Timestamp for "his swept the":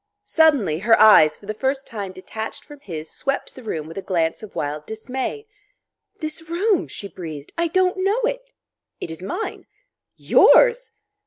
2.79-3.61